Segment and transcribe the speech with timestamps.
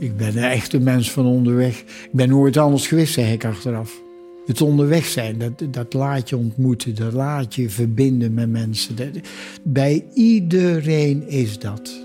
[0.00, 1.78] Ik ben een echte mens van onderweg.
[1.80, 4.02] Ik ben nooit anders geweest, zeg ik achteraf.
[4.46, 8.96] Het onderweg zijn, dat, dat laat je ontmoeten, dat laat je verbinden met mensen.
[9.62, 12.00] Bij iedereen is dat.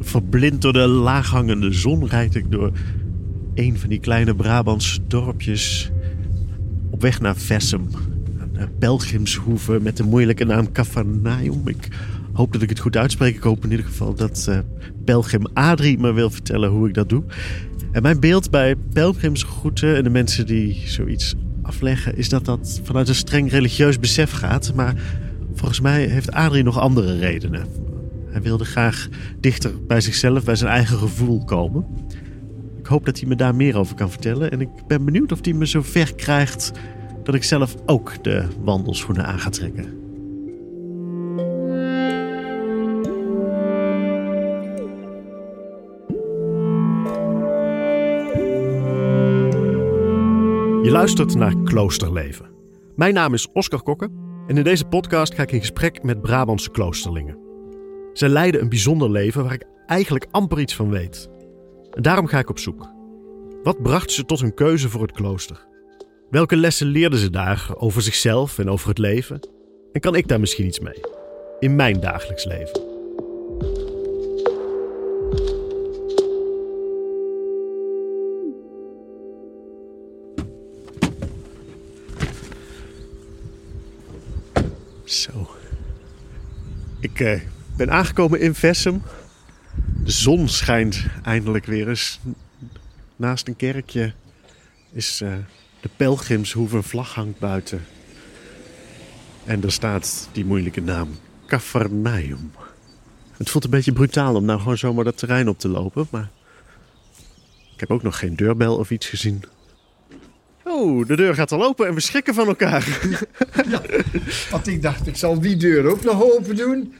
[0.00, 2.72] Verblind door de laaghangende zon rijd ik door
[3.54, 5.90] een van die kleine Brabantse dorpjes
[6.90, 7.88] op weg naar Vessem.
[8.78, 11.68] Pelgrimshoeve met de moeilijke naam Cafarnaum.
[11.68, 11.88] Ik
[12.32, 13.36] hoop dat ik het goed uitspreek.
[13.36, 14.58] Ik hoop in ieder geval dat uh,
[15.04, 17.22] pelgrim Adrie me wil vertellen hoe ik dat doe.
[17.92, 22.16] En mijn beeld bij pelgrimsgroeten en de mensen die zoiets afleggen...
[22.16, 24.74] is dat dat vanuit een streng religieus besef gaat.
[24.74, 24.94] Maar
[25.54, 27.66] volgens mij heeft Adrie nog andere redenen.
[28.26, 29.08] Hij wilde graag
[29.40, 31.86] dichter bij zichzelf, bij zijn eigen gevoel komen.
[32.78, 34.50] Ik hoop dat hij me daar meer over kan vertellen.
[34.50, 36.72] En ik ben benieuwd of hij me zo ver krijgt
[37.30, 39.84] dat ik zelf ook de wandelschoenen aan ga trekken.
[50.82, 52.50] Je luistert naar Kloosterleven.
[52.96, 54.08] Mijn naam is Oscar Kokke
[54.46, 57.38] en in deze podcast ga ik in gesprek met Brabantse kloosterlingen.
[58.12, 61.30] Zij leiden een bijzonder leven waar ik eigenlijk amper iets van weet.
[61.90, 62.88] En daarom ga ik op zoek.
[63.62, 65.68] Wat bracht ze tot hun keuze voor het klooster?
[66.30, 69.40] Welke lessen leerden ze daar over zichzelf en over het leven?
[69.92, 71.00] En kan ik daar misschien iets mee?
[71.58, 72.80] In mijn dagelijks leven.
[85.04, 85.50] Zo.
[87.00, 87.40] Ik uh,
[87.76, 89.02] ben aangekomen in Vessem.
[90.04, 92.20] De zon schijnt eindelijk weer eens.
[93.16, 94.12] Naast een kerkje
[94.92, 95.34] is uh,
[95.80, 97.84] de pelgrimshoeve een vlag hangt buiten.
[99.44, 101.08] En er staat die moeilijke naam.
[101.46, 102.52] Cafarnaum.
[103.36, 106.06] Het voelt een beetje brutaal om nou gewoon zomaar dat terrein op te lopen.
[106.10, 106.30] Maar
[107.74, 109.42] ik heb ook nog geen deurbel of iets gezien.
[110.64, 112.88] Oh, de deur gaat al open en we schrikken van elkaar.
[113.70, 113.82] Ja,
[114.50, 116.94] want ik dacht, ik zal die deur ook nog open doen.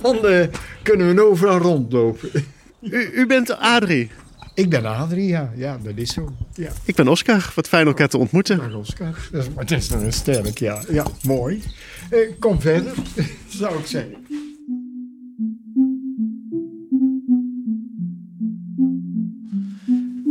[0.00, 0.46] Dan uh,
[0.82, 2.30] kunnen we overal rondlopen.
[2.80, 4.10] U, u bent Adrie.
[4.54, 5.78] Ik ben Adrie, ja.
[5.82, 6.32] Dat is zo.
[6.54, 6.72] Ja.
[6.84, 7.52] Ik ben Oscar.
[7.54, 8.58] Wat fijn elkaar te ontmoeten.
[8.58, 9.28] Dag Oscar.
[9.32, 10.82] Dat is, maar het is nog een sterk, ja.
[10.88, 11.62] Ja, mooi.
[12.10, 12.94] Eh, kom verder,
[13.48, 14.16] zou ik zeggen.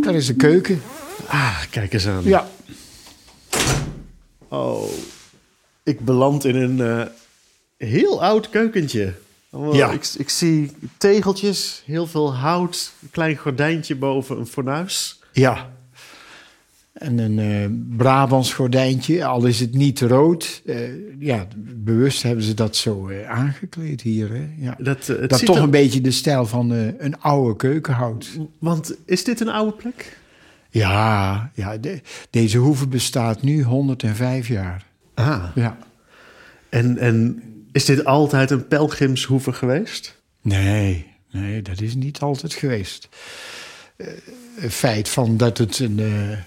[0.02, 0.82] Daar is de keuken.
[1.28, 2.24] Ah, kijk eens aan.
[2.24, 2.50] Ja.
[4.48, 4.90] Oh,
[5.84, 7.06] ik beland in een uh,
[7.78, 9.14] heel oud keukentje.
[9.52, 9.92] Oh, Ja.
[9.92, 15.20] ik, ik zie tegeltjes, heel veel hout, een klein gordijntje boven een fornuis.
[15.32, 15.70] Ja.
[16.94, 20.62] En een eh Brabants gordijntje, al is het niet rood.
[20.66, 20.78] Eh,
[21.20, 24.30] ja, bewust hebben ze dat zo eh, aangekleed hier.
[24.30, 24.48] Hè?
[24.58, 24.76] Ja.
[24.80, 28.28] Dat, het Dat toch er- een beetje de stijl van een oude keuken houdt.
[28.60, 30.18] Want is dit een oude plek?
[30.70, 34.86] Ja, ja de- deze hoeve bestaat nu 105 jaar.
[35.14, 35.44] Ah.
[35.56, 35.78] Ja.
[36.70, 37.42] En, en
[37.72, 40.22] is dit altijd een pelgrimshoeve geweest?
[40.42, 43.10] Nee, nee, dat is niet altijd geweest.
[43.96, 44.08] Eh,
[44.56, 46.38] het feit van dat het een eh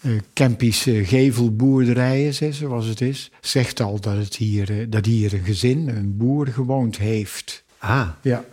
[0.00, 5.06] eh, Kempische gevelboerderij is, hè, zoals het is, zegt al dat, het hier, eh, dat
[5.06, 7.64] hier een gezin, een boer gewoond heeft.
[7.78, 8.08] Ah.
[8.22, 8.44] Ja.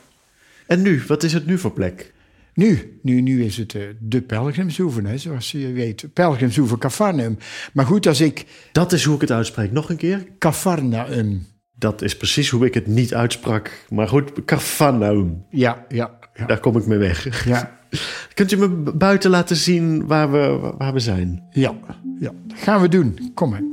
[0.67, 2.13] En nu, wat is het nu voor plek?
[2.53, 6.13] Nu, nu, nu is het de pelgrimshoeve, hè, zoals je weet.
[6.13, 7.37] Pelgrimshoeve Cafarnaum.
[7.73, 9.71] Maar goed, als ik Dat is hoe ik het uitspreek.
[9.71, 10.27] Nog een keer.
[10.39, 11.45] Cafarnaum...
[11.85, 13.85] Dat is precies hoe ik het niet uitsprak.
[13.89, 15.45] Maar goed, Cafarnaum.
[15.49, 16.45] Ja, ja, ja.
[16.45, 17.45] Daar kom ik mee weg.
[17.47, 17.79] Ja,
[18.33, 21.43] Kunt u me buiten laten zien waar we, waar we zijn?
[21.51, 21.73] ja,
[22.19, 22.31] ja.
[22.47, 23.31] Dat gaan we doen.
[23.33, 23.63] Kom maar.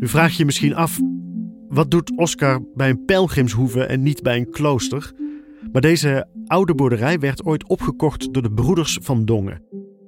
[0.00, 1.00] U vraagt je misschien af,
[1.68, 5.12] wat doet Oscar bij een pelgrimshoeve en niet bij een klooster?
[5.72, 9.62] Maar deze oude boerderij werd ooit opgekocht door de broeders van Dongen.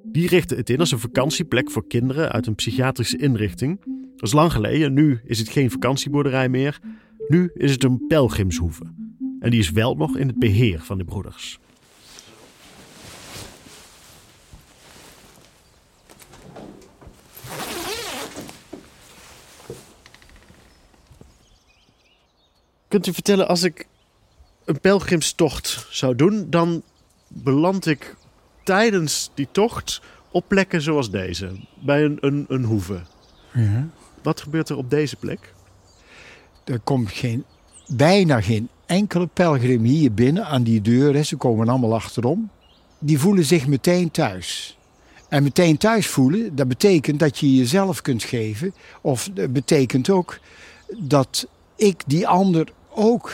[0.04, 3.80] Die richtten het in als een vakantieplek voor kinderen uit een psychiatrische inrichting.
[4.18, 6.80] Dat is lang geleden, nu is het geen vakantieboerderij meer.
[7.28, 8.84] Nu is het een pelgrimshoeve.
[9.40, 11.58] En die is wel nog in het beheer van de broeders.
[22.88, 23.86] Kunt u vertellen, als ik
[24.64, 26.82] een pelgrimstocht zou doen, dan
[27.28, 28.16] beland ik
[28.64, 31.50] tijdens die tocht op plekken zoals deze,
[31.80, 33.02] bij een, een, een hoeve.
[33.52, 33.88] Ja.
[34.22, 35.54] Wat gebeurt er op deze plek?
[36.64, 37.44] Er komt geen,
[37.86, 41.14] bijna geen enkele pelgrim hier binnen aan die deur.
[41.14, 41.22] Hè.
[41.22, 42.50] Ze komen allemaal achterom.
[42.98, 44.78] Die voelen zich meteen thuis.
[45.28, 48.74] En meteen thuis voelen, dat betekent dat je jezelf kunt geven.
[49.00, 50.38] Of dat betekent ook
[50.96, 53.32] dat ik die ander ook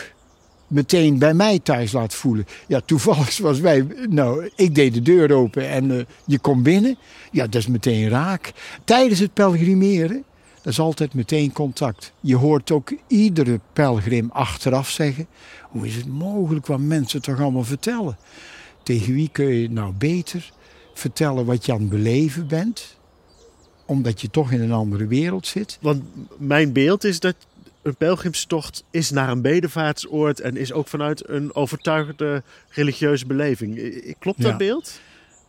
[0.67, 2.45] meteen bij mij thuis laat voelen.
[2.67, 6.97] Ja, toevallig was wij, nou, ik deed de deur open en uh, je komt binnen.
[7.31, 8.53] Ja, dat is meteen raak.
[8.83, 10.23] Tijdens het pelgrimeren,
[10.65, 12.11] dat is altijd meteen contact.
[12.19, 15.27] Je hoort ook iedere pelgrim achteraf zeggen:
[15.61, 18.17] hoe is het mogelijk wat mensen toch allemaal vertellen?
[18.83, 20.51] Tegen wie kun je nou beter
[20.93, 22.97] vertellen wat je aan het beleven bent?
[23.85, 25.77] Omdat je toch in een andere wereld zit.
[25.81, 26.03] Want
[26.37, 27.35] mijn beeld is dat
[27.81, 34.15] een pelgrimstocht is naar een bedevaartsoord en is ook vanuit een overtuigende religieuze beleving.
[34.19, 34.99] Klopt dat beeld?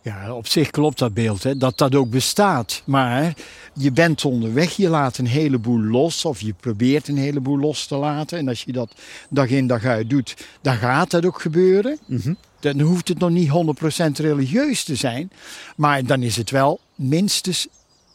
[0.06, 2.82] Ja, op zich klopt dat beeld, hè, dat dat ook bestaat.
[2.84, 3.34] Maar
[3.74, 7.96] je bent onderweg, je laat een heleboel los, of je probeert een heleboel los te
[7.96, 8.38] laten.
[8.38, 8.94] En als je dat
[9.30, 11.98] dag in dag uit doet, dan gaat dat ook gebeuren.
[12.06, 12.34] Mhm.
[12.60, 15.30] Dan hoeft het nog niet 100% religieus te zijn,
[15.76, 17.66] maar dan is het wel minstens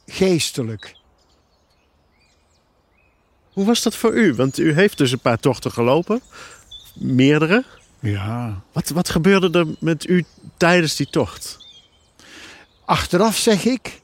[0.07, 0.95] geestelijk.
[3.53, 4.33] Hoe was dat voor u?
[4.33, 6.21] Want u heeft dus een paar tochten gelopen.
[6.95, 7.63] Meerdere.
[7.99, 8.61] Ja.
[8.71, 10.25] Wat, wat gebeurde er met u
[10.57, 11.60] tijdens die tocht?
[12.91, 14.01] Achteraf zeg ik,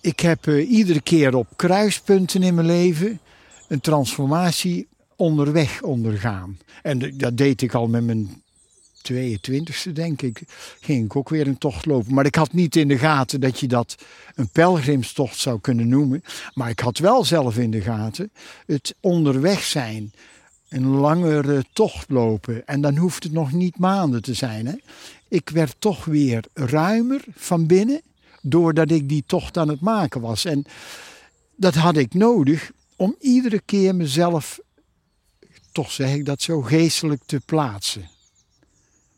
[0.00, 3.20] ik heb uh, iedere keer op kruispunten in mijn leven
[3.68, 6.58] een transformatie onderweg ondergaan.
[6.82, 8.42] En dat deed ik al met mijn
[9.12, 10.42] 22e, denk ik,
[10.80, 12.14] ging ik ook weer een tocht lopen.
[12.14, 13.96] Maar ik had niet in de gaten dat je dat
[14.34, 16.22] een pelgrimstocht zou kunnen noemen.
[16.54, 18.32] Maar ik had wel zelf in de gaten
[18.66, 20.12] het onderweg zijn.
[20.72, 22.66] Een langere tocht lopen.
[22.66, 24.66] En dan hoeft het nog niet maanden te zijn.
[24.66, 24.74] Hè?
[25.28, 28.00] Ik werd toch weer ruimer van binnen.
[28.42, 30.44] Doordat ik die tocht aan het maken was.
[30.44, 30.64] En
[31.56, 34.60] dat had ik nodig om iedere keer mezelf,
[35.72, 38.08] toch zeg ik dat zo, geestelijk te plaatsen.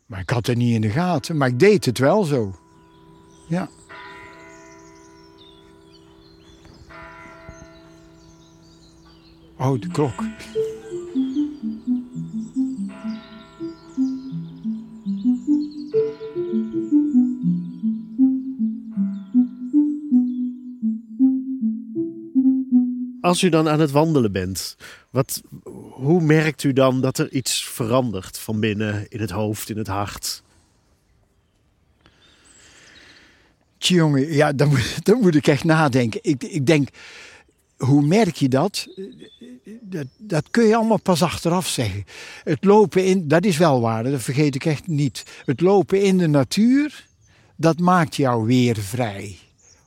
[0.05, 2.55] Maar ik had het niet in de gaten, maar ik deed het wel zo.
[3.49, 3.69] Ja.
[9.57, 10.23] Oh, de klok.
[23.25, 24.75] Als u dan aan het wandelen bent,
[25.09, 25.41] wat,
[25.91, 29.87] hoe merkt u dan dat er iets verandert van binnen, in het hoofd, in het
[29.87, 30.43] hart?
[33.77, 36.19] Jongen, ja, dan moet, dan moet ik echt nadenken.
[36.23, 36.89] Ik, ik denk,
[37.77, 38.87] hoe merk je dat?
[39.81, 40.07] dat?
[40.17, 42.03] Dat kun je allemaal pas achteraf zeggen.
[42.43, 45.23] Het lopen in, dat is wel waar, dat vergeet ik echt niet.
[45.45, 47.07] Het lopen in de natuur,
[47.55, 49.37] dat maakt jou weer vrij.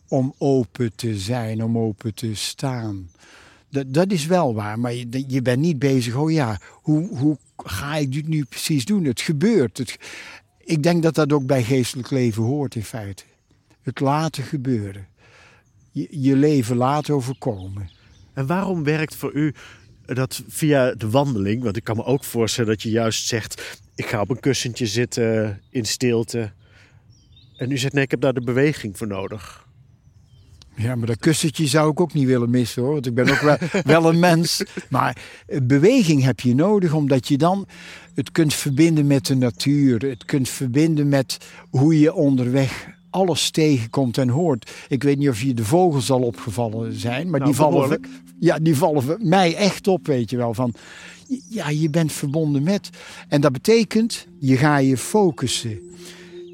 [0.09, 3.11] Om open te zijn, om open te staan.
[3.71, 7.39] Dat, dat is wel waar, maar je, je bent niet bezig, oh ja, hoe, hoe
[7.57, 9.05] ga ik dit nu precies doen?
[9.05, 9.79] Het gebeurt.
[9.79, 9.99] Het,
[10.59, 13.25] ik denk dat dat ook bij geestelijk leven hoort in feite.
[13.83, 15.07] Het laten gebeuren.
[15.93, 17.91] Je, je leven laten overkomen.
[18.33, 19.55] En waarom werkt voor u
[20.05, 21.63] dat via de wandeling?
[21.63, 24.87] Want ik kan me ook voorstellen dat je juist zegt: ik ga op een kussentje
[24.87, 26.53] zitten in stilte.
[27.57, 29.68] En u zegt: nee, ik heb daar de beweging voor nodig.
[30.79, 32.93] Ja, maar dat kussentje zou ik ook niet willen missen hoor.
[32.93, 33.57] Want ik ben ook wel,
[33.95, 34.63] wel een mens.
[34.89, 35.17] Maar
[35.63, 37.67] beweging heb je nodig omdat je dan
[38.15, 40.01] het kunt verbinden met de natuur.
[40.01, 41.39] Het kunt verbinden met
[41.71, 44.71] hoe je onderweg alles tegenkomt en hoort.
[44.89, 48.01] Ik weet niet of je de vogels al opgevallen zijn, maar die, nou, vallen,
[48.41, 50.55] ja, die vallen mij echt op, weet je wel.
[50.55, 50.75] Van,
[51.49, 52.91] ja, je bent verbonden met.
[53.29, 55.79] En dat betekent, je ga je focussen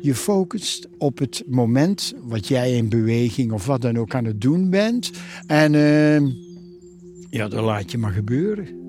[0.05, 4.41] je focust op het moment wat jij in beweging of wat dan ook aan het
[4.41, 5.11] doen bent.
[5.47, 6.21] En uh,
[7.31, 8.83] ja, dan laat je maar gebeuren.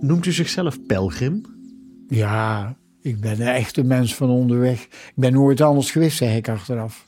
[0.00, 1.42] Noemt u zichzelf pelgrim?
[2.08, 4.82] Ja, ik ben een echte mens van onderweg.
[4.82, 7.06] Ik ben nooit anders geweest, zeg ik achteraf.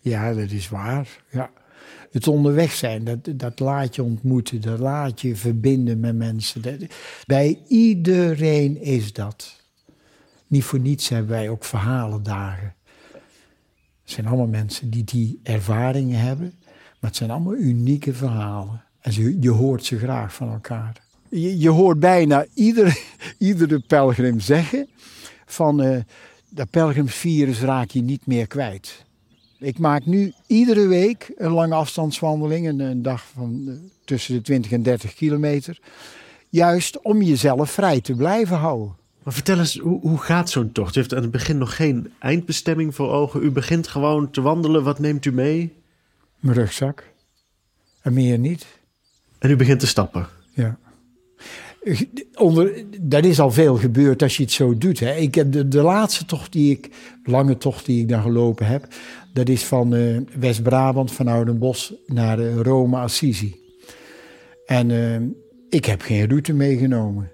[0.00, 1.24] Ja, dat is waar.
[1.30, 1.50] Ja.
[2.10, 6.88] Het onderweg zijn, dat, dat laat je ontmoeten, dat laat je verbinden met mensen.
[7.26, 9.62] bij iedereen is dat.
[10.46, 12.74] Niet voor niets hebben wij ook verhalendagen.
[14.02, 16.54] Het zijn allemaal mensen die die ervaringen hebben,
[17.00, 18.82] maar het zijn allemaal unieke verhalen.
[19.00, 21.07] En je hoort ze graag van elkaar.
[21.30, 22.96] Je, je hoort bijna iedere,
[23.38, 24.88] iedere pelgrim zeggen
[25.46, 25.96] van uh,
[26.48, 29.06] dat pelgrimsvirus raak je niet meer kwijt.
[29.58, 34.40] Ik maak nu iedere week een lange afstandswandeling, een, een dag van uh, tussen de
[34.40, 35.78] 20 en 30 kilometer.
[36.48, 38.96] Juist om jezelf vrij te blijven houden.
[39.22, 40.96] Maar vertel eens, hoe, hoe gaat zo'n tocht?
[40.96, 43.42] U heeft aan het begin nog geen eindbestemming voor ogen.
[43.42, 44.84] U begint gewoon te wandelen.
[44.84, 45.72] Wat neemt u mee?
[46.38, 47.04] Mijn rugzak.
[48.02, 48.66] En meer niet.
[49.38, 50.26] En u begint te stappen.
[50.52, 50.78] Ja.
[52.34, 55.00] Onder, dat is al veel gebeurd als je het zo doet.
[55.00, 55.14] Hè.
[55.14, 56.90] Ik heb de, laatste tocht die ik,
[57.24, 58.86] lange tocht die ik dan gelopen heb,
[59.32, 63.56] dat is van eh, West-Brabant, van Oudenbos naar uh, Rome, Assisi.
[64.66, 65.16] En uh,
[65.68, 67.32] ik heb geen route meegenomen.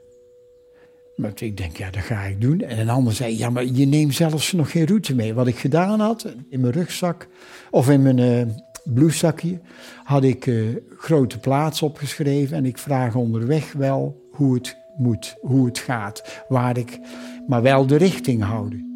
[1.17, 2.61] Maar ik denk, ja, dat ga ik doen.
[2.61, 5.35] En een ander zei, ja, maar je neemt zelfs nog geen route mee.
[5.35, 7.29] Wat ik gedaan had, in mijn rugzak
[7.71, 9.61] of in mijn blouszakje,
[10.05, 10.51] had ik
[10.99, 12.57] grote plaats opgeschreven.
[12.57, 16.45] En ik vraag onderweg wel hoe het moet, hoe het gaat.
[16.49, 17.01] Waar ik,
[17.47, 18.93] maar wel de richting houden.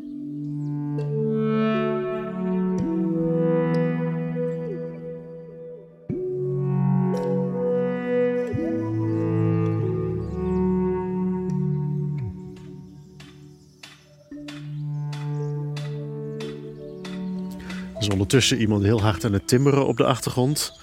[17.94, 20.80] Er is ondertussen iemand heel hard aan het timmeren op de achtergrond.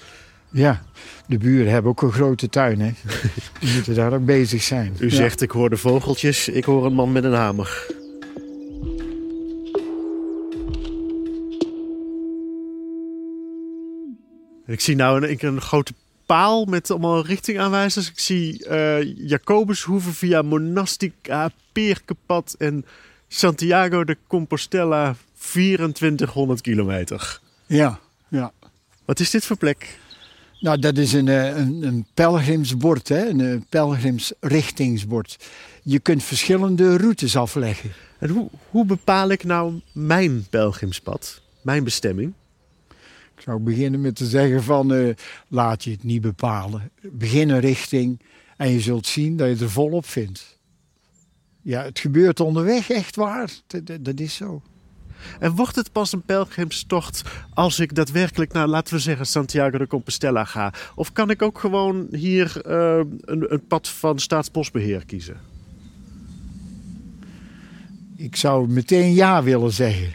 [0.55, 0.81] Ja,
[1.27, 2.91] de buren hebben ook een grote tuin, hè?
[3.59, 4.95] Die moeten daar ook bezig zijn.
[4.99, 5.15] U Ja.
[5.15, 7.87] zegt, ik hoor de vogeltjes, ik hoor een man met een hamer.
[14.65, 15.93] Ik zie nou een, een grote
[16.25, 18.09] paal met allemaal richtingaanwijzers.
[18.09, 22.85] Ik zie eh Jacobushoeven via Monastica, Peerkepad en
[23.27, 25.15] Santiago de Compostela
[25.49, 27.39] 2400 kilometer.
[27.65, 28.51] Ja, ja.
[29.05, 29.97] Wat is dit voor plek?
[30.59, 33.29] Nou, dat is een, eh, een, een pelgrimsbord, hè?
[33.29, 35.49] een eh, pelgrimsrichtingsbord.
[35.83, 37.91] Je kunt verschillende routes afleggen.
[38.19, 41.41] En hoe, hoe bepaal ik nou mijn pelgrimspad?
[41.61, 42.33] Mijn bestemming?
[43.35, 45.13] Ik zou beginnen met te zeggen van, eh,
[45.47, 46.91] laat je het niet bepalen.
[47.01, 48.19] Begin een richting
[48.57, 50.57] en je zult zien dat je er volop vindt.
[51.61, 53.51] Ja, het gebeurt onderweg, echt waar.
[53.67, 54.61] Dat, dat- dat is zo.
[55.39, 57.21] En wordt het pas een pelgrimstocht
[57.53, 60.73] als ik daadwerkelijk naar, laten we zeggen, Santiago de Compostela ga?
[60.95, 65.37] Of kan ik ook gewoon hier eh, een, een pad van staatsbosbeheer kiezen?
[68.15, 70.13] Ik zou meteen ja willen zeggen.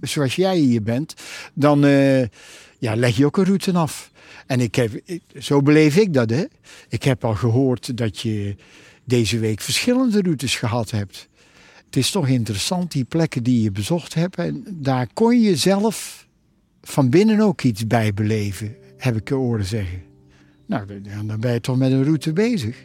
[0.00, 1.14] Zoals jij hier bent,
[1.54, 2.20] dan eh,
[2.78, 4.10] ja, leg je ook een route af.
[4.46, 5.00] En ik heb,
[5.38, 6.44] zo beleef ik dat, hè.
[6.88, 8.56] Ik heb al gehoord dat je
[9.04, 11.28] deze week verschillende routes gehad hebt.
[11.92, 14.36] Het is toch interessant, die plekken die je bezocht hebt.
[14.36, 16.26] En daar kon je zelf
[16.82, 20.02] van binnen ook iets bij beleven, heb ik horen zeggen.
[20.66, 22.76] Nou, dan dan ben je toch met een route bezig.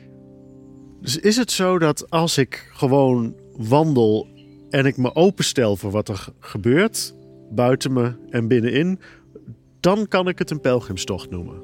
[1.01, 4.27] Dus is het zo dat als ik gewoon wandel
[4.69, 7.15] en ik me openstel voor wat er gebeurt,
[7.51, 8.99] buiten me en binnenin,
[9.79, 11.61] dan kan ik het een pelgrimstocht noemen?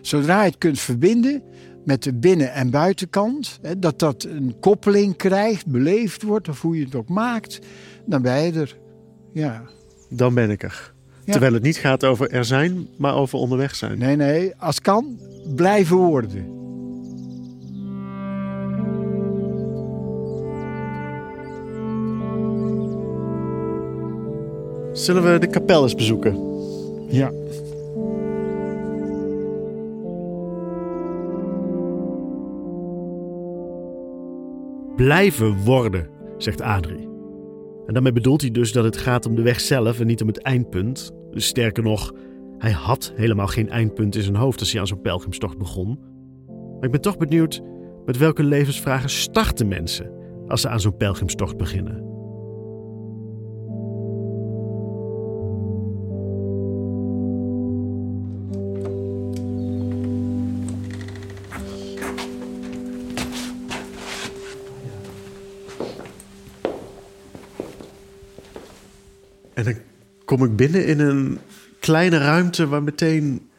[0.00, 1.42] Zodra je het kunt verbinden
[1.90, 6.78] met de binnen- en buitenkant, hè, dat dat een koppeling krijgt, beleefd wordt, of hoe
[6.78, 7.58] je het ook maakt,
[8.06, 8.76] dan ben je er.
[9.32, 9.62] Ja.
[10.08, 10.92] Dan ben ik er.
[11.24, 11.32] Ja.
[11.32, 13.98] Terwijl het niet gaat over er zijn, maar over onderweg zijn.
[13.98, 15.18] Nee, nee, als kan,
[15.54, 16.44] blijven worden.
[24.92, 26.38] Zullen we de kapel eens bezoeken?
[27.08, 27.30] Ja.
[35.00, 37.08] Blijven worden, zegt Adrie.
[37.86, 40.28] En daarmee bedoelt hij dus dat het gaat om de weg zelf en niet om
[40.28, 41.12] het eindpunt.
[41.30, 42.12] Dus sterker nog,
[42.58, 45.98] hij had helemaal geen eindpunt in zijn hoofd als hij aan zo'n pelgrimstocht begon.
[46.46, 47.62] Maar ik ben toch benieuwd
[48.04, 50.12] met welke levensvragen starten mensen
[50.46, 52.09] als ze aan zo'n pelgrimstocht beginnen.
[69.60, 69.82] En dan
[70.24, 71.38] kom ik binnen in een
[71.80, 73.50] kleine ruimte waar meteen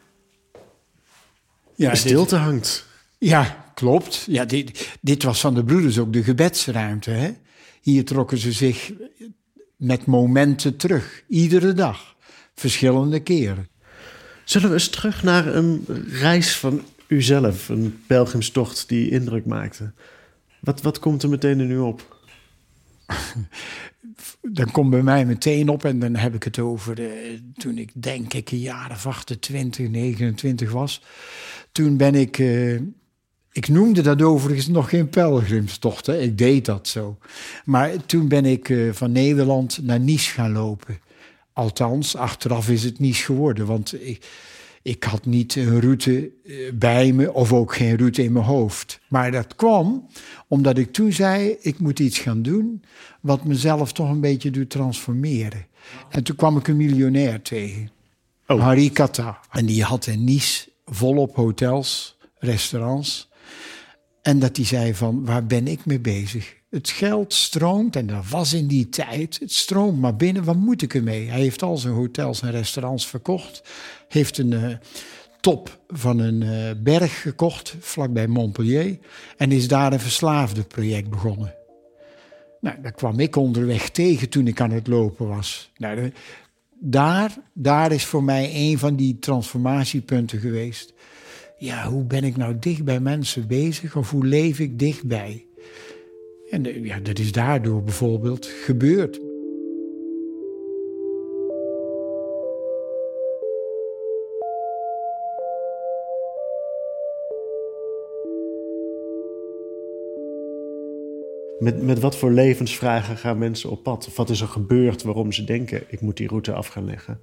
[1.74, 2.86] Ja, stilte hangt.
[3.18, 4.24] Ja klopt.
[4.26, 7.10] Ja, dit, dit was van de broeders ook de gebedsruimte.
[7.10, 7.32] Hè?
[7.80, 8.92] Hier trokken ze zich
[9.76, 12.16] met momenten terug, iedere dag,
[12.54, 13.68] verschillende keren.
[14.44, 19.92] Zullen we eens terug naar een reis van uzelf, een pelgrimstocht die indruk maakte?
[20.60, 22.11] Wat, wat komt er meteen in u op?
[24.58, 27.90] dan komt bij mij meteen op, en dan heb ik het over eh, toen ik
[27.94, 31.02] denk ik een jaar of 28, 29 was.
[31.72, 32.74] Toen ben ik, eh,
[33.52, 36.18] ik noemde dat overigens nog geen pelgrimstocht, hè.
[36.18, 37.18] ik deed dat zo.
[37.64, 40.98] Maar toen ben ik eh, van Nederland naar Nice gaan lopen.
[41.52, 44.26] Althans, achteraf is het Nice geworden, want ik,
[44.82, 49.00] Ik had niet een route eh, bij me of ook geen route in mijn hoofd.
[49.08, 50.06] Maar dat kwam
[50.48, 52.84] omdat ik toen zei: ik moet iets gaan doen
[53.20, 55.66] wat mezelf toch een beetje doet transformeren.
[56.08, 57.90] En toen kwam ik een miljonair tegen,
[58.46, 58.60] Oh.
[58.60, 59.40] Harry Kata.
[59.50, 63.30] En die had in Nice volop hotels, restaurants.
[64.22, 66.61] En dat hij zei van, waar ben ik mee bezig?
[66.72, 70.82] Het geld stroomt, en dat was in die tijd, het stroomt maar binnen, wat moet
[70.82, 71.28] ik ermee?
[71.28, 73.62] Hij heeft al zijn hotels en restaurants verkocht.
[74.08, 74.76] Heeft een eh,
[75.40, 78.98] top van een eh, berg gekocht, vlakbij Montpellier.
[79.36, 81.54] En is daar een verslaafde project begonnen.
[82.60, 85.70] Nou, daar kwam ik onderweg tegen toen ik aan het lopen was.
[85.76, 86.12] Nou,
[86.78, 90.92] daar, daar is voor mij een van die transformatiepunten geweest.
[91.58, 95.46] Ja, hoe ben ik nou dicht bij mensen bezig of hoe leef ik dichtbij?
[96.52, 99.20] En eh, ja, dat is daardoor bijvoorbeeld gebeurd.
[111.58, 114.06] Met, met wat voor levensvragen gaan mensen op pad?
[114.06, 117.20] Of wat is er gebeurd waarom ze denken: ik moet die route af gaan leggen?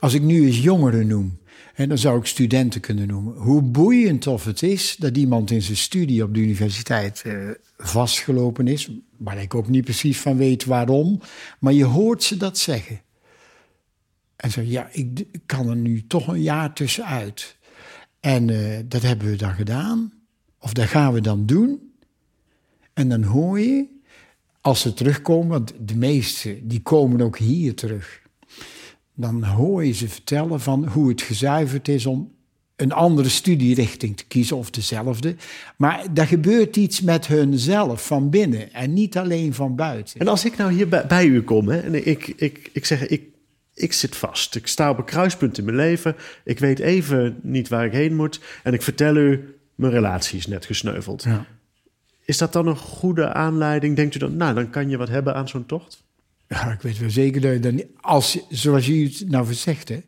[0.00, 1.38] Als ik nu eens jongeren noem,
[1.74, 3.34] en dan zou ik studenten kunnen noemen.
[3.36, 7.36] Hoe boeiend of het is dat iemand in zijn studie op de universiteit eh,
[7.76, 8.90] vastgelopen is.
[9.16, 11.20] Waar ik ook niet precies van weet waarom.
[11.58, 13.00] Maar je hoort ze dat zeggen.
[14.36, 17.56] En zo, ja, ik, kan er nu toch een jaar tussenuit.
[18.20, 20.12] En eh, dat hebben we dan gedaan.
[20.58, 21.92] Of dat gaan we dan doen.
[22.92, 23.86] En dan hoor je,
[24.60, 28.22] als ze terugkomen, want de meesten die komen ook hier terug
[29.14, 32.32] dan hoor je ze vertellen van hoe het gezuiverd is om
[32.76, 35.36] een andere studierichting te kiezen of dezelfde.
[35.76, 40.20] Maar er gebeurt iets met hunzelf van binnen en niet alleen van buiten.
[40.20, 43.06] En als ik nou hier bij, bij u kom hè, en ik, ik, ik zeg:
[43.06, 43.22] ik,
[43.74, 44.54] ik zit vast.
[44.54, 46.16] Ik sta op een kruispunt in mijn leven.
[46.44, 48.40] Ik weet even niet waar ik heen moet.
[48.62, 51.22] En ik vertel u: mijn relatie is net gesneuveld.
[51.22, 51.46] Ja.
[52.24, 53.96] Is dat dan een goede aanleiding?
[53.96, 56.03] Denkt u dan, nou, dan kan je wat hebben aan zo'n tocht?
[56.48, 60.00] Ja, ik weet wel zeker dat je dan, als, zoals u het nou zegt, hè,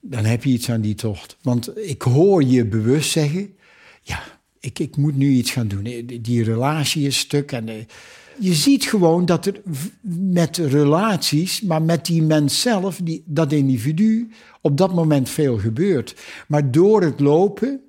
[0.00, 1.36] dan heb je iets aan die tocht.
[1.42, 3.56] Want ik hoor je bewust zeggen,
[4.02, 4.22] ja,
[4.60, 5.82] ik, ik moet nu iets gaan doen.
[6.22, 7.74] Die- relatie is stuk en eh,
[8.40, 9.60] je ziet gewoon dat er
[10.30, 14.30] met relaties, maar met die mens zelf, die, dat individu,
[14.60, 16.14] op dat moment veel gebeurt.
[16.48, 17.80] Maar door het lopen,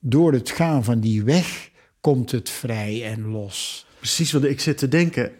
[0.00, 3.86] door het gaan van die weg, komt het vrij en los.
[3.98, 5.32] Precies, want ik zit te denken.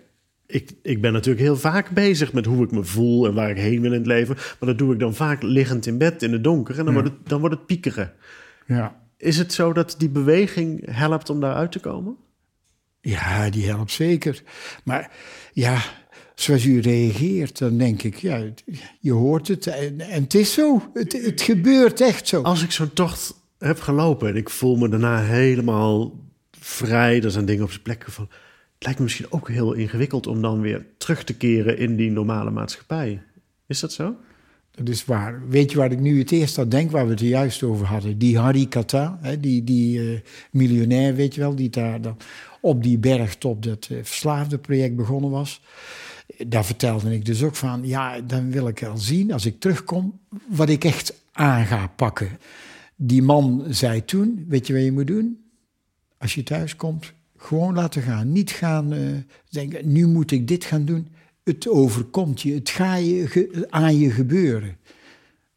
[0.47, 3.57] Ik, ik ben natuurlijk heel vaak bezig met hoe ik me voel en waar ik
[3.57, 4.35] heen wil in het leven.
[4.35, 7.09] Maar dat doe ik dan vaak liggend in bed in het donker en dan, wordt,
[7.09, 8.13] het, dan wordt het piekeren.
[8.67, 9.03] Ja.
[9.17, 12.17] Is het zo dat die beweging helpt om daaruit te komen?
[13.01, 14.43] Ja, die helpt zeker.
[14.85, 15.11] Maar
[15.53, 15.83] ja,
[16.35, 18.45] zoals u reageert, dan denk ik, ja,
[19.01, 20.91] je hoort het en, en het is zo.
[20.95, 22.43] Het, het gebeurt echt zo.
[22.43, 26.21] Als ik zo'n tocht heb gelopen en ik voel me daarna helemaal
[26.59, 28.31] vrij, er zijn dingen op zijn plek gevallen.
[28.85, 33.23] Lijkt misschien ook heel ingewikkeld om dan weer terug te keren in die normale maatschappij.
[33.67, 34.17] Is dat zo?
[34.71, 35.49] Dat is waar.
[35.49, 37.87] Weet je waar ik nu het eerst aan denk, waar we het er juist over
[37.87, 38.19] hadden?
[38.19, 40.21] Die Harry Kata, hè, die, die eh,
[40.51, 42.17] miljonair, weet je wel, die daar dan
[42.61, 45.61] op die bergtop dat uh, verslaafde project begonnen was.
[46.47, 50.21] Daar vertelde ik dus ook van, ja, dan wil ik wel zien, als ik terugkom,
[50.49, 52.39] wat ik echt aan ga pakken.
[52.97, 55.45] Die man zei toen, weet je wat je moet doen?
[56.19, 57.13] Als je thuis komt,
[57.45, 58.33] gewoon laten gaan.
[58.33, 59.17] Niet gaan uh,
[59.49, 61.09] denken, nu moet ik dit gaan doen.
[61.43, 64.77] Het overkomt je, het gaat je aan je gebeuren.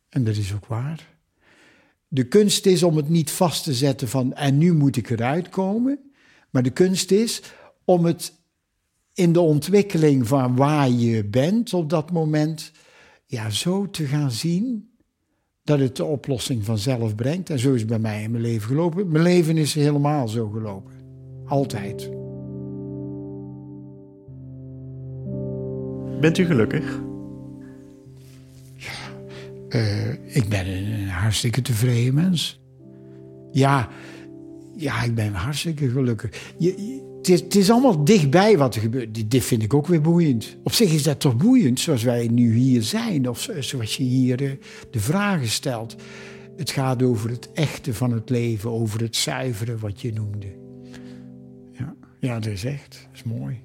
[0.09, 1.07] En dat is ook waar.
[2.07, 5.49] De kunst is om het niet vast te zetten van en nu moet ik eruit
[5.49, 5.99] komen.
[6.49, 7.41] Maar de kunst is
[7.85, 8.33] om het
[9.13, 12.71] in de ontwikkeling van waar je bent op dat moment,
[13.25, 14.89] ja, zo te gaan zien
[15.63, 17.49] dat het de oplossing vanzelf brengt.
[17.49, 19.11] En zo is het bij mij in mijn leven gelopen.
[19.11, 20.96] Mijn leven is helemaal zo gelopen.
[21.47, 22.09] Altijd.
[26.21, 26.99] Bent u gelukkig?
[28.75, 28.91] Ja,
[29.69, 32.59] uh, ik ben een hartstikke tevreden mens.
[33.51, 33.89] Ja,
[34.75, 36.53] ja ik ben hartstikke gelukkig.
[36.57, 39.31] Je, je, het, is, het, is, allemaal dichtbij wat er gebeurt.
[39.31, 40.57] Dit vind ik ook weer boeiend.
[40.63, 43.29] Op zich is dat toch boeiend, zoals wij nu hier zijn.
[43.29, 44.51] Of zoals je hier uh,
[44.91, 45.95] de vragen stelt.
[46.55, 50.66] Het gaat over het echte van het leven, over het zuiveren wat je noemde.
[52.19, 53.61] Ja, dat is echt, dat is mooi.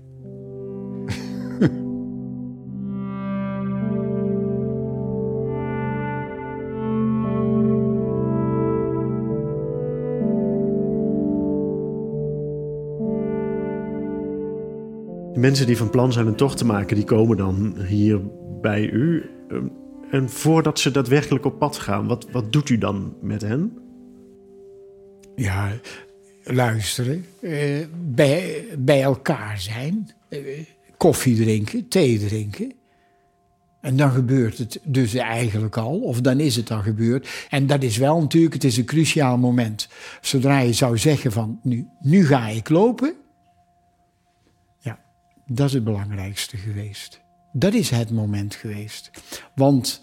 [15.33, 18.21] De mensen die van plan zijn een tocht te maken, die komen dan hier
[18.61, 19.31] bij u.
[20.11, 23.79] En voordat ze daadwerkelijk op pad gaan, wat, wat doet u dan met hen?
[25.35, 25.69] Ja,
[26.45, 30.39] luisteren, eh, bij, bij elkaar zijn, eh,
[30.97, 32.73] koffie drinken, thee drinken.
[33.81, 37.29] En dan gebeurt het dus eigenlijk al, of dan is het al gebeurd.
[37.49, 39.89] En dat is wel natuurlijk, het is een cruciaal moment.
[40.21, 43.15] Zodra je zou zeggen van, nu, nu ga ik lopen.
[44.81, 44.99] Ja,
[45.47, 47.21] dat is het belangrijkste geweest.
[47.53, 49.11] Dat is het moment geweest.
[49.55, 50.01] Want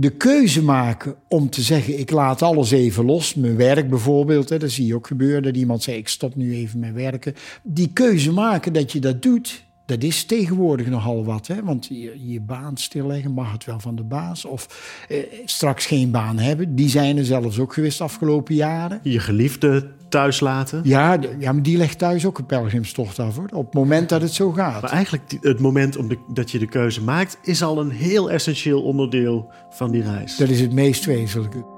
[0.00, 4.58] de keuze maken om te zeggen: ik laat alles even los, mijn werk bijvoorbeeld, hè,
[4.58, 7.34] dat zie je ook gebeuren, dat iemand zegt: ik stop nu even met werken.
[7.62, 11.46] Die keuze maken dat je dat doet, dat is tegenwoordig nogal wat.
[11.46, 11.62] Hè?
[11.62, 14.44] Want je, je baan stilleggen, mag het wel van de baas?
[14.44, 14.66] Of
[15.08, 16.74] eh, straks geen baan hebben.
[16.74, 19.00] Die zijn er zelfs ook geweest afgelopen jaren.
[19.02, 20.80] Je geliefde thuis laten?
[20.84, 23.48] Ja, ja maar die legt thuis ook een pelgrimstocht af hoor.
[23.52, 24.82] Op het moment dat het zo gaat.
[24.82, 27.38] Maar eigenlijk het moment om de, dat je de keuze maakt...
[27.42, 30.36] is al een heel essentieel onderdeel van die reis.
[30.36, 31.76] Dat is het meest wezenlijke.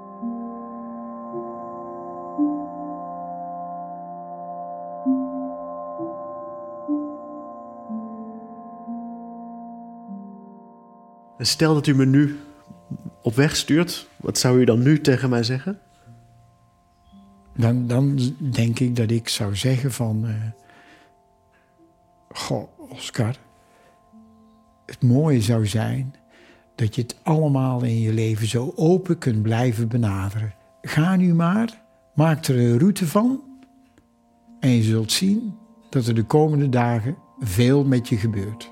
[11.47, 12.38] stel dat u me nu
[13.23, 15.79] op weg stuurt, wat zou u dan nu tegen mij zeggen?
[17.61, 20.25] Dan, dan denk ik dat ik zou zeggen van...
[20.25, 20.35] Uh,
[22.29, 23.38] goh, Oscar,
[24.87, 26.14] het mooie zou zijn
[26.75, 30.55] dat je het allemaal in je leven zo open kunt blijven benaderen.
[30.83, 31.83] Ga nu maar,
[32.14, 33.40] maak er een route van
[34.61, 35.55] en je zult zien
[35.90, 38.70] dat er de komende dagen veel met je gebeurt.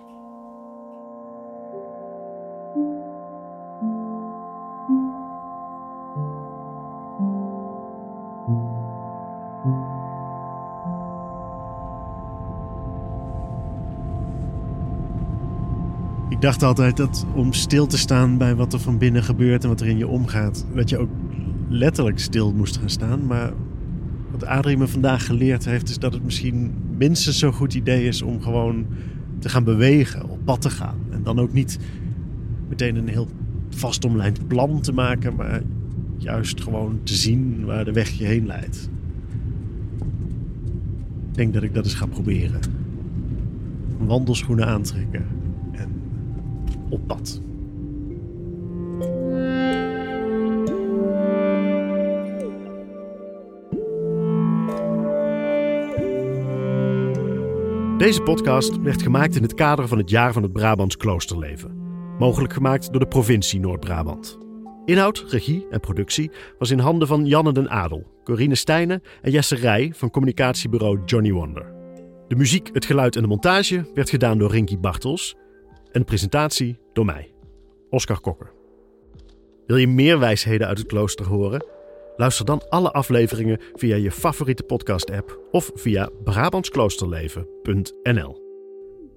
[16.39, 19.69] Ik dacht altijd dat om stil te staan bij wat er van binnen gebeurt en
[19.69, 21.11] wat er in je omgaat, dat je ook
[21.69, 23.27] letterlijk stil moest gaan staan.
[23.27, 23.53] Maar
[24.31, 28.23] wat Adrie me vandaag geleerd heeft, is dat het misschien minstens zo'n goed idee is
[28.23, 28.87] om gewoon
[29.39, 30.97] te gaan bewegen, op pad te gaan.
[31.11, 31.79] En dan ook niet
[32.69, 33.29] meteen een heel
[33.71, 35.63] vastomlijnd plan te maken, maar
[36.17, 38.91] juist gewoon te zien waar de weg je heen leidt.
[41.29, 42.61] Ik denk dat ik dat eens ga proberen.
[43.99, 45.38] Wandelschoenen aantrekken
[46.91, 47.41] op pad.
[57.99, 61.77] Deze podcast werd gemaakt in het kader van het jaar van het Brabants kloosterleven.
[62.19, 64.39] Mogelijk gemaakt door de provincie Noord-Brabant.
[64.85, 69.55] Inhoud, regie en productie was in handen van Janne den Adel, Corine Stijnen en Jesse
[69.55, 71.73] Rij van communicatiebureau Johnny Wonder.
[72.29, 75.37] De muziek, het geluid en de montage werd gedaan door Rinky Bartels
[76.05, 77.35] presentatie door mij,
[77.91, 78.53] Oscar Kokker.
[79.67, 81.67] Wil je meer wijsheden uit het klooster horen?
[82.17, 88.47] Luister dan alle afleveringen via je favoriete podcast-app of via Brabantskloosterleven.nl.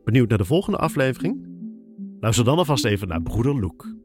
[0.04, 1.50] Benieuwd naar de volgende aflevering?
[2.20, 3.96] Luister dan alvast even naar Broeder Loek.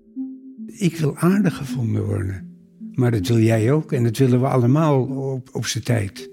[0.66, 2.56] Ik wil aardig gevonden worden.
[2.92, 6.30] Maar dat wil jij ook en dat willen we allemaal op, op zijn tijd.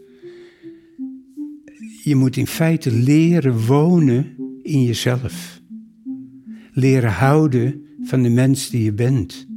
[2.04, 5.62] Je moet in feite leren wonen in jezelf
[6.74, 9.48] leren houden van de mens die je bent.